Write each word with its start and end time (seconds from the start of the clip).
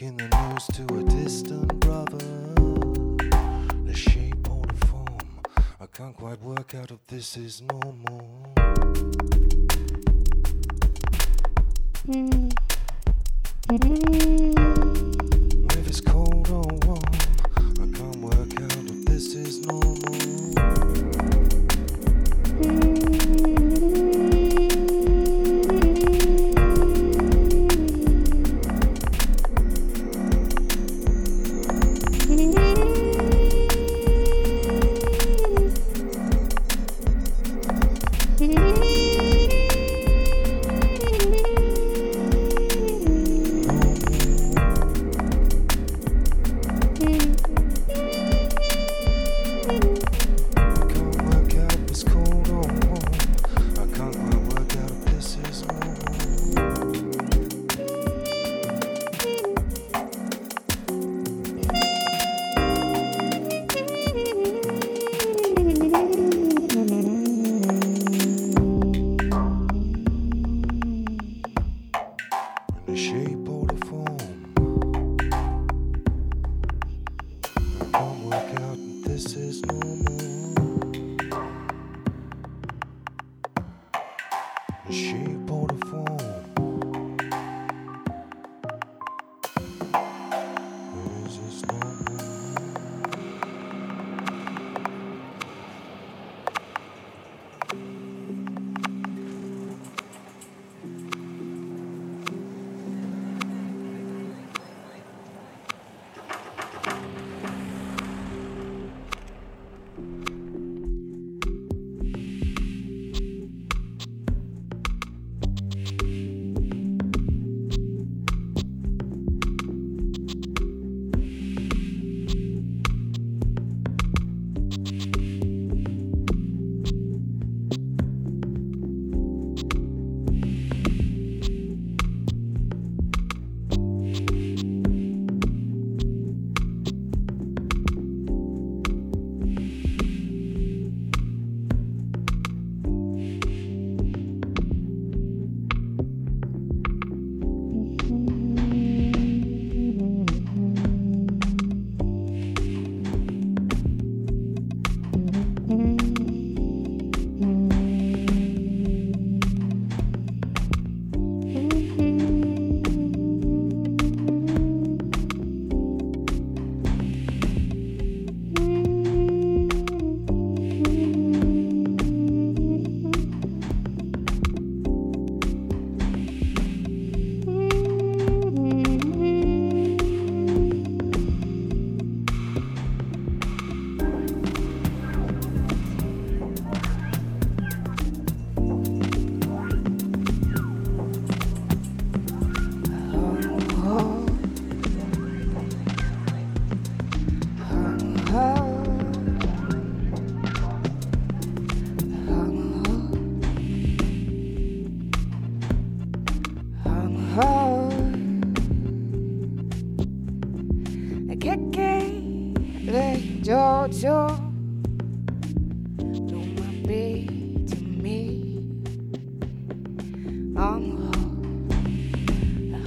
Sticking 0.00 0.16
the 0.16 0.28
news 0.48 0.66
to 0.68 0.82
a 0.96 1.02
distant 1.22 1.78
brother. 1.78 2.16
The 3.84 3.92
shape 3.94 4.50
or 4.50 4.64
the 4.64 4.86
form, 4.86 5.42
I 5.78 5.84
can't 5.92 6.16
quite 6.16 6.40
work 6.40 6.74
out 6.74 6.90
if 6.90 7.06
this 7.06 7.36
is 7.36 7.60
normal. 7.60 8.54
Mm. 12.08 12.50
Mm. 13.68 14.59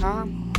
i'm 0.04 0.54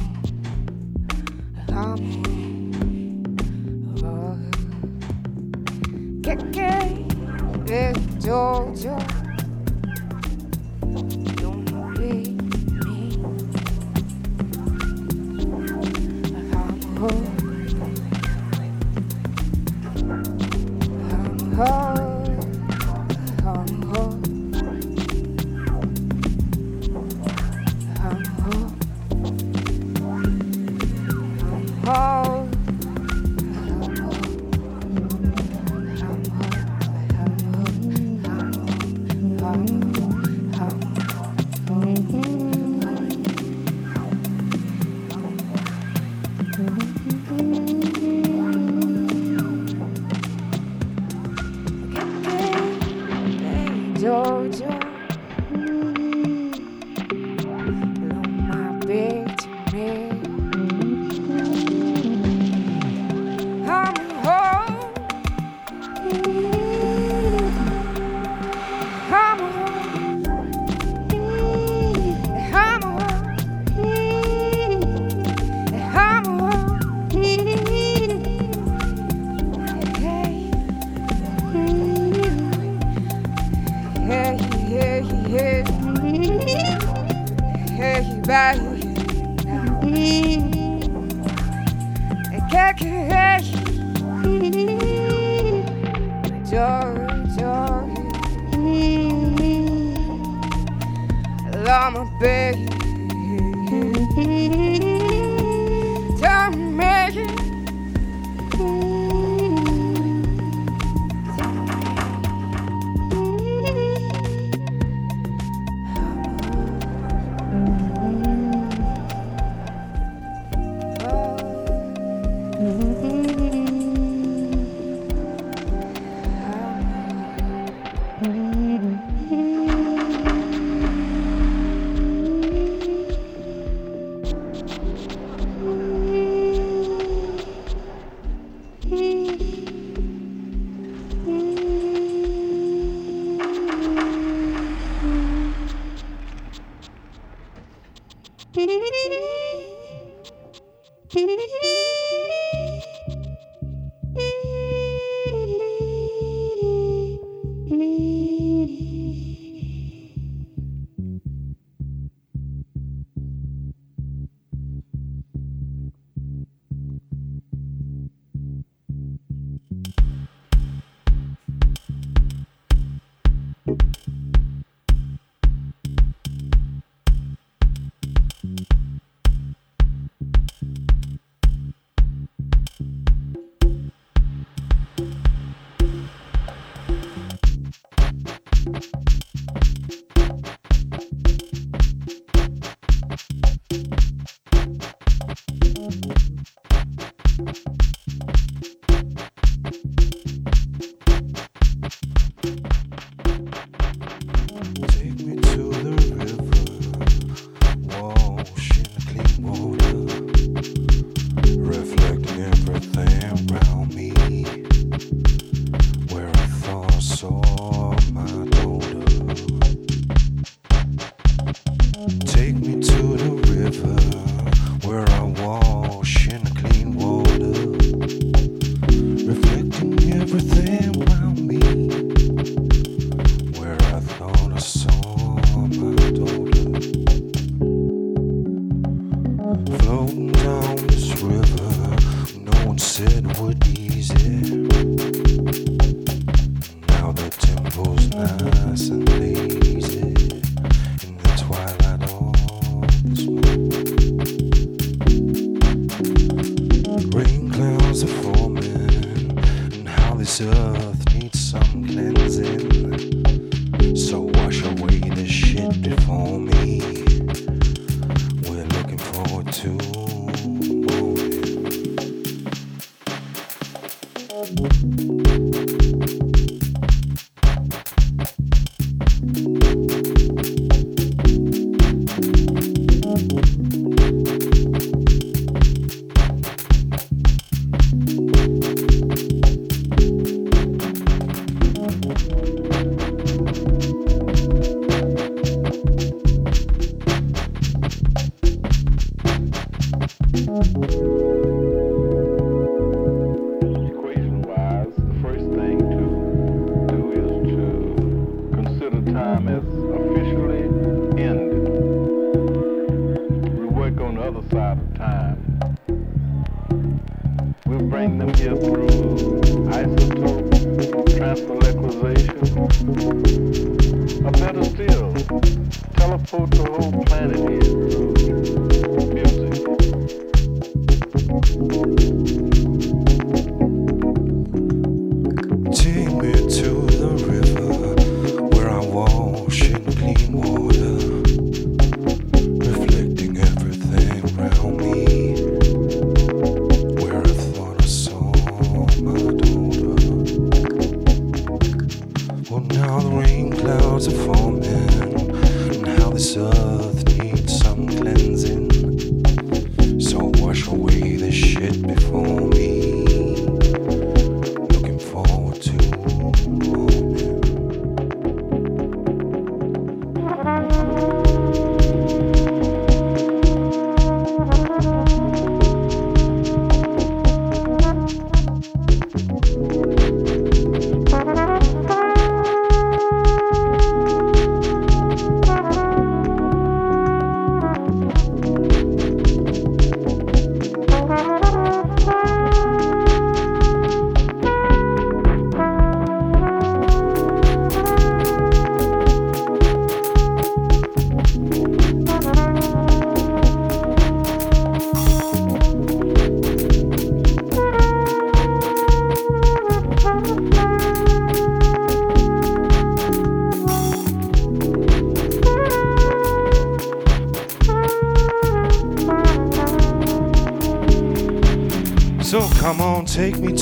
take 423.14 423.38
me 423.38 423.53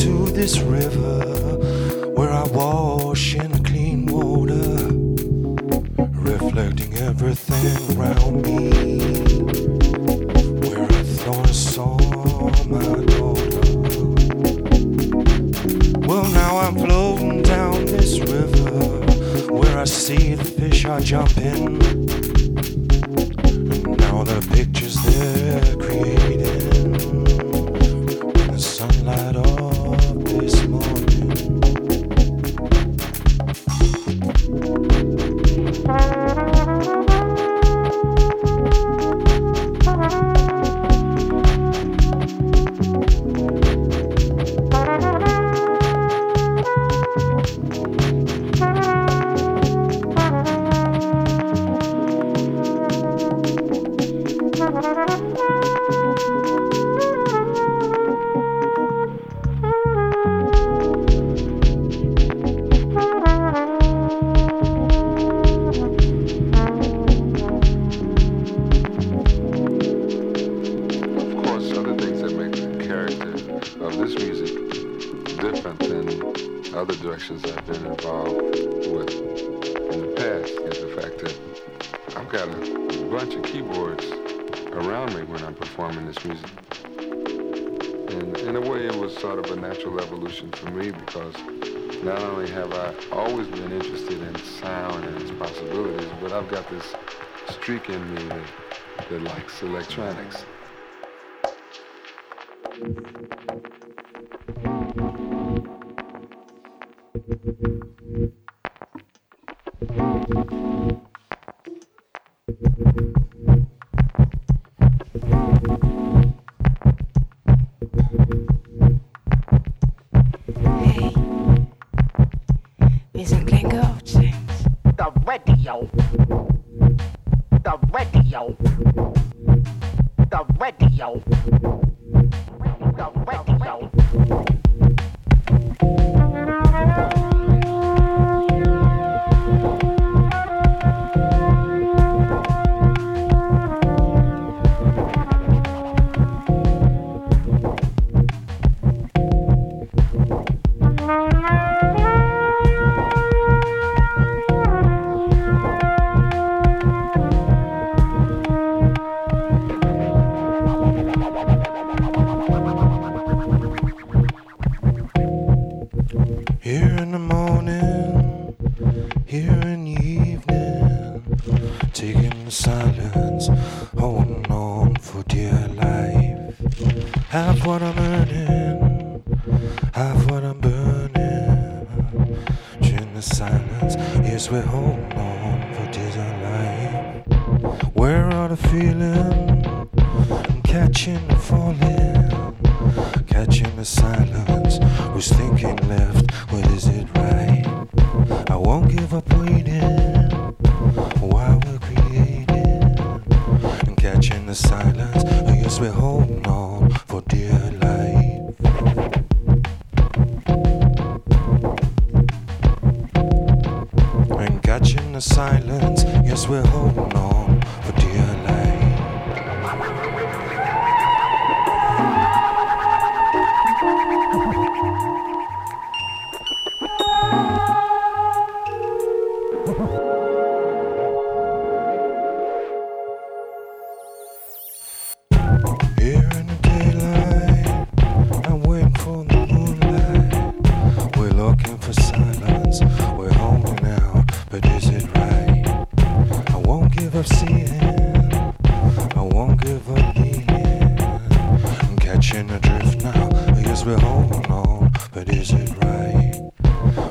is 255.42 255.50
it 255.52 255.70
right? 255.82 256.40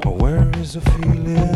Where 0.05 0.49
is 0.57 0.73
the 0.73 0.81
feeling? 0.81 1.51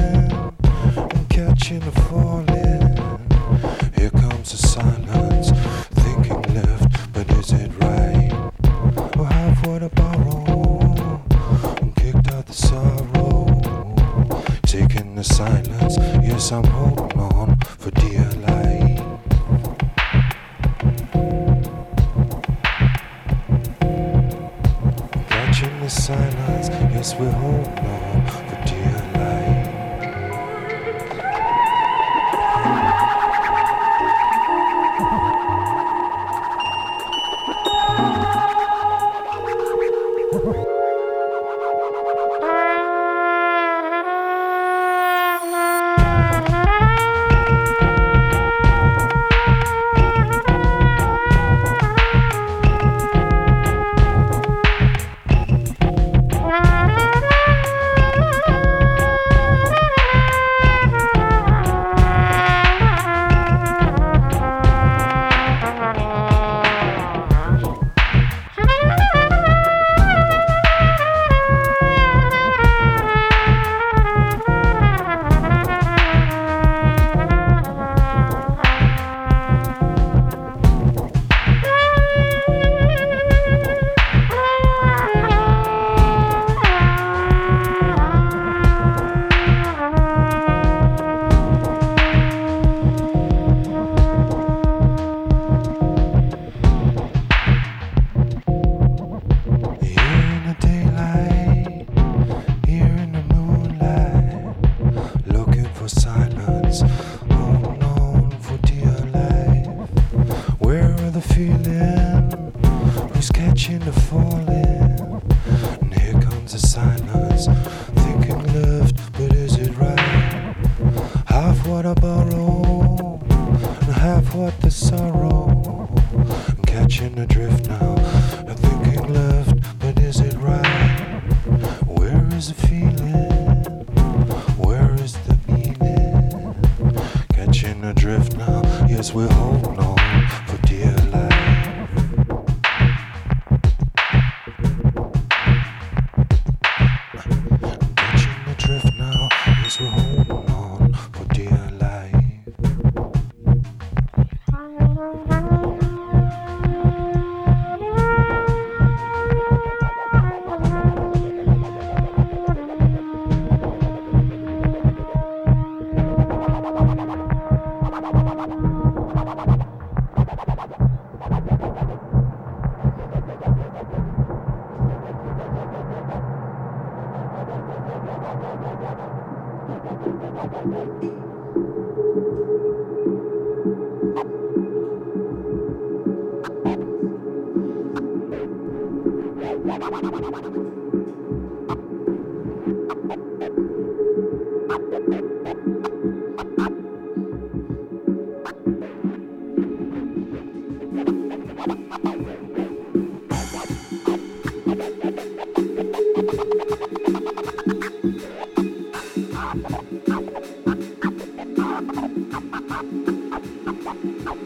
Nope. 214.05 214.44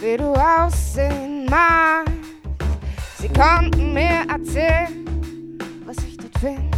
wie 0.00 0.16
du 0.16 0.32
aussehen 0.32 1.44
magst. 1.44 2.14
Sie 3.18 3.28
konnten 3.28 3.92
mir 3.92 4.24
erzählen, 4.28 5.58
was 5.84 5.96
ich 5.98 6.16
dort 6.16 6.38
finde. 6.38 6.70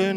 I 0.00 0.12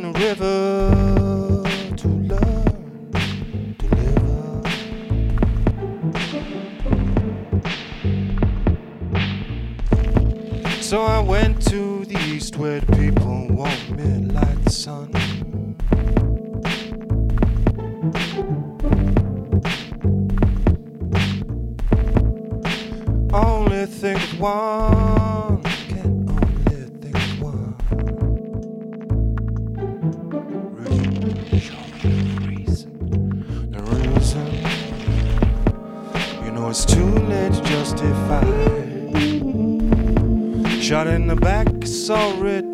in 41.26 41.30
the 41.30 41.42
back, 41.42 41.68
saw 41.88 42.34
it 42.34 42.40
with 42.40 42.65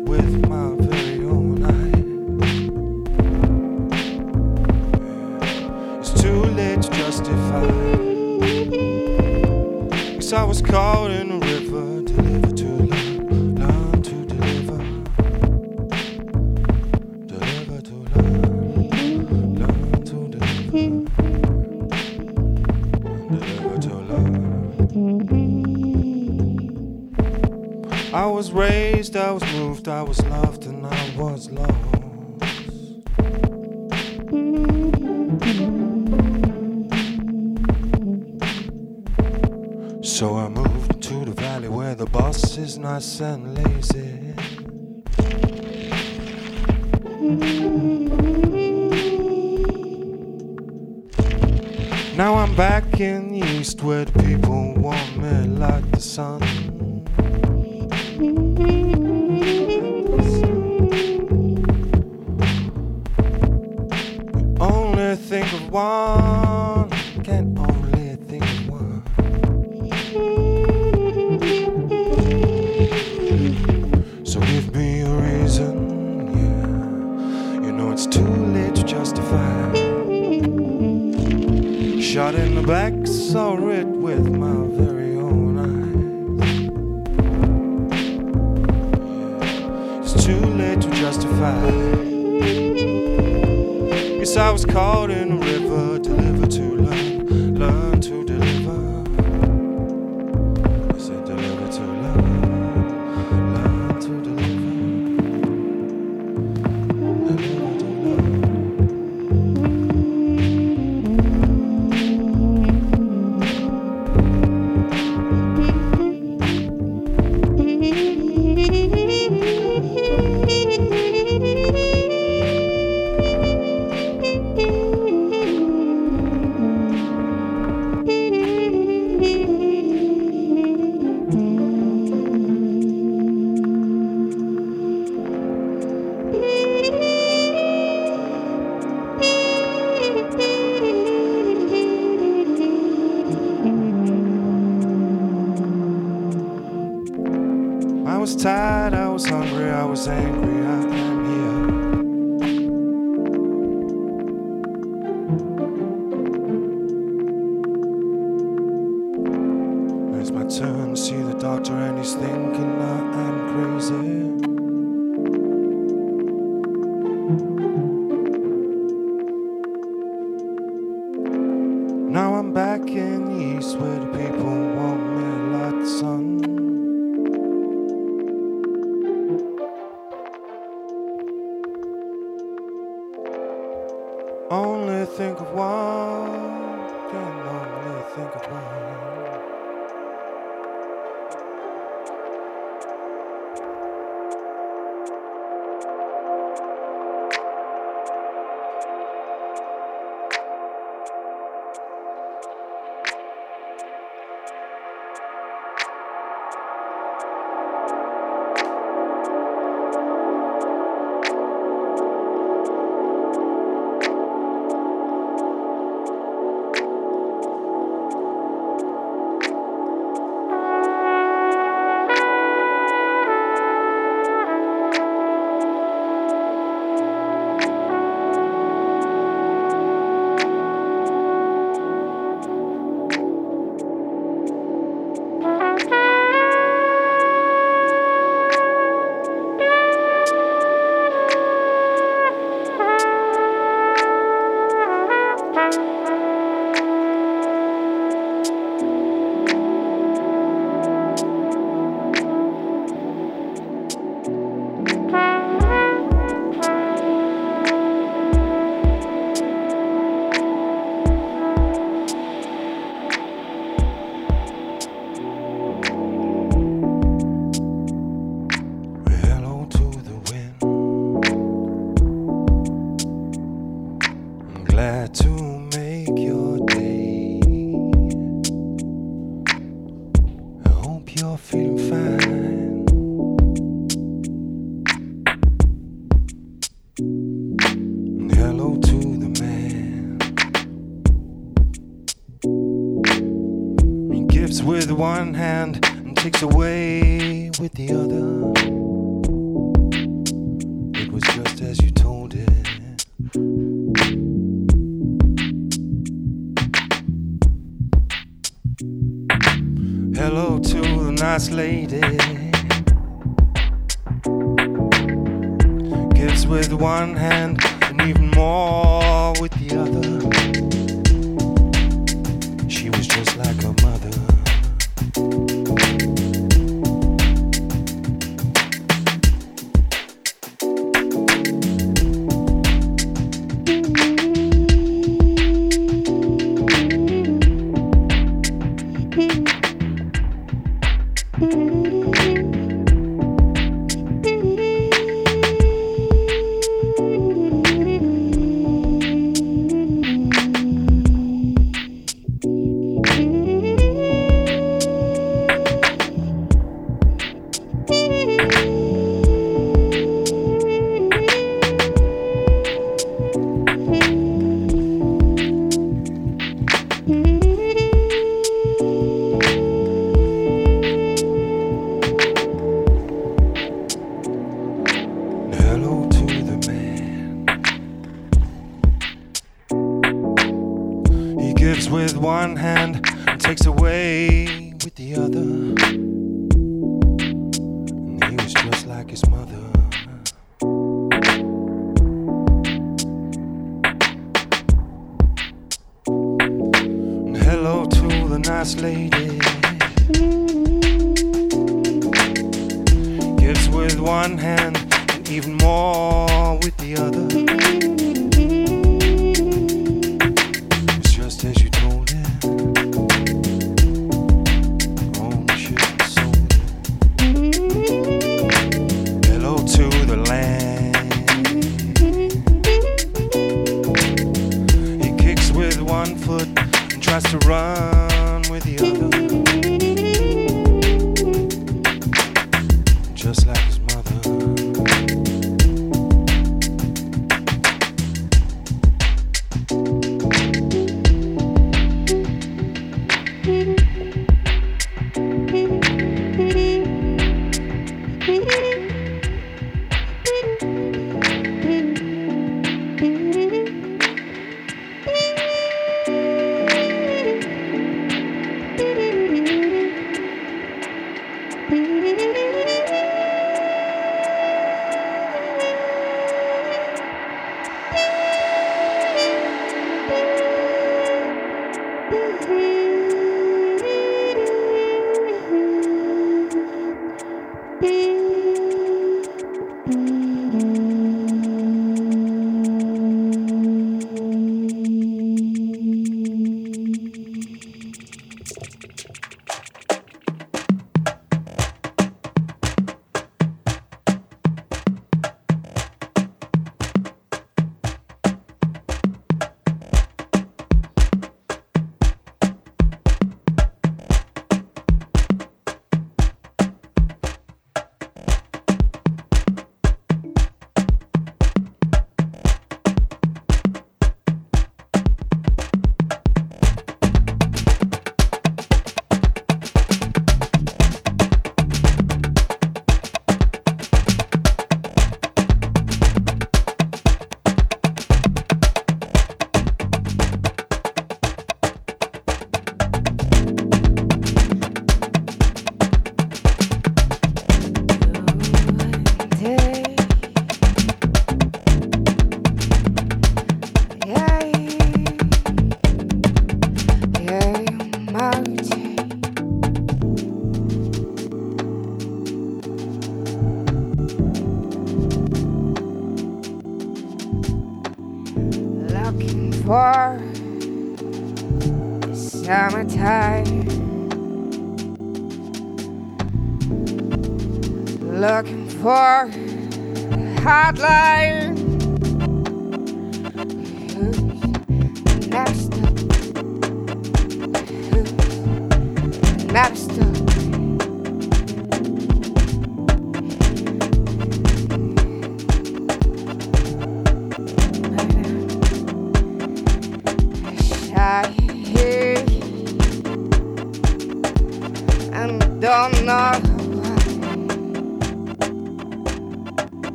Just 433.22 433.46
like 433.46 433.56
his 433.58 433.78
mother. 433.78 434.41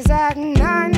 Wir 0.00 0.16
sagen 0.16 0.54
nein, 0.54 0.89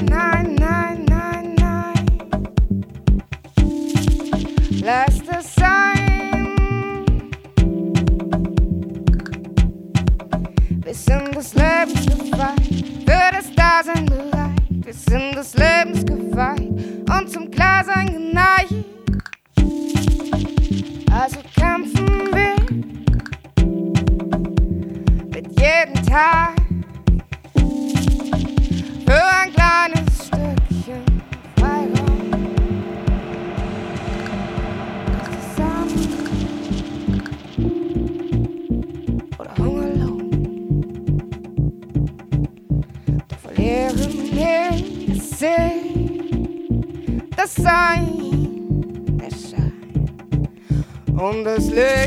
brasileiro. 51.52 52.01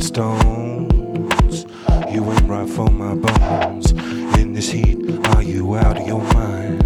and 0.00 0.04
stones. 0.04 1.66
You 2.12 2.30
ain't 2.32 2.48
right 2.48 2.68
for 2.68 2.90
my 2.90 3.14
bones. 3.14 3.90
In 4.38 4.52
this 4.52 4.70
heat, 4.70 4.98
are 5.34 5.42
you 5.42 5.76
out 5.76 5.98
of 5.98 6.06
your 6.06 6.22
mind? 6.34 6.82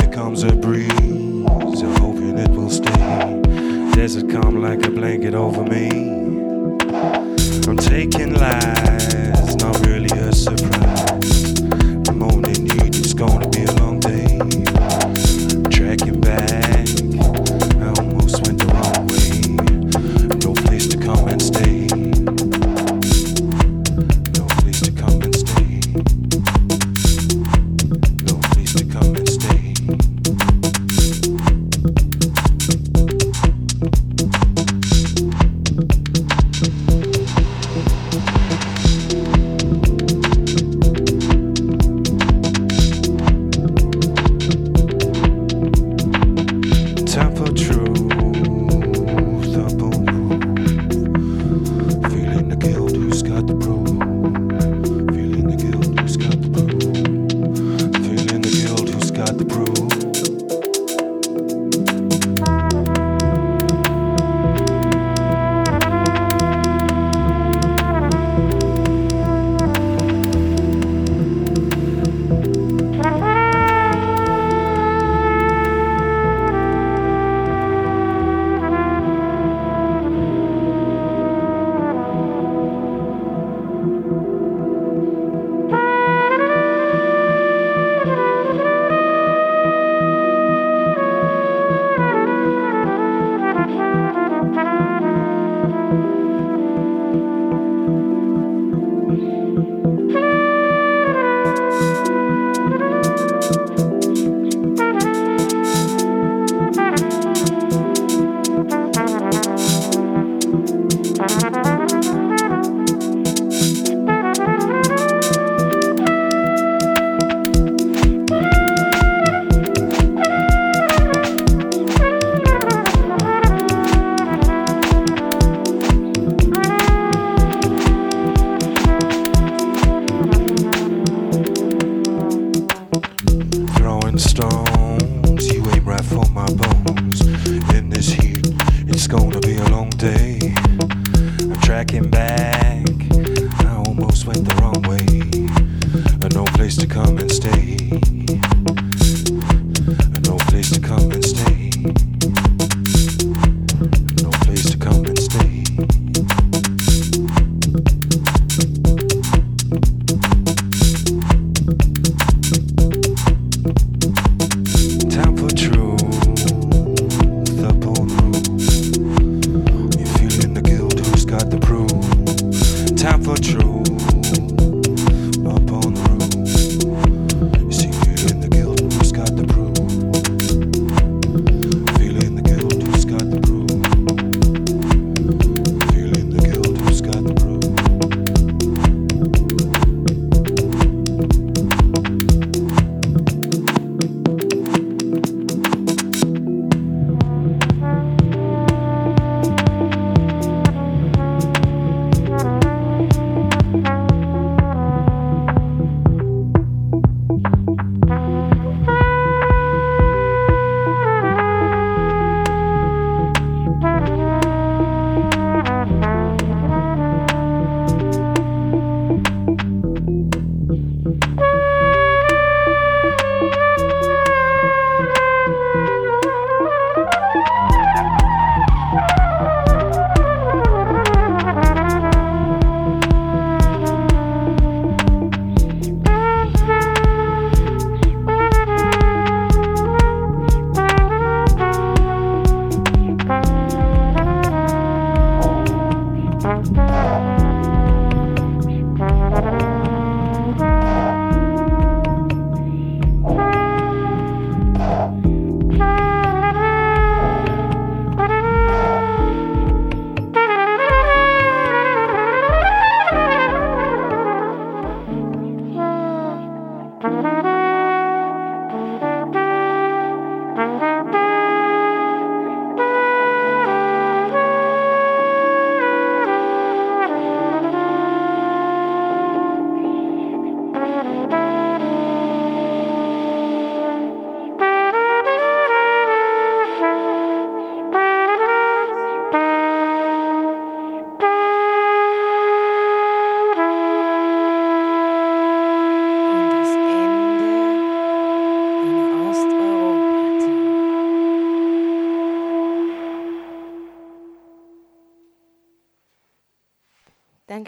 Here 0.00 0.10
comes 0.12 0.42
a 0.42 0.52
breeze, 0.52 0.90
I'm 0.92 1.96
hoping 1.96 2.38
it 2.38 2.50
will 2.50 2.70
stay. 2.70 3.40
Does 3.94 4.16
it 4.16 4.30
come 4.30 4.60
like 4.60 4.84
a 4.84 4.90
blanket 4.90 5.34
over 5.34 5.62
me? 5.62 5.88
I'm 7.66 7.76
taking 7.76 8.34
life. 8.34 9.41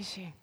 계신 0.05 0.35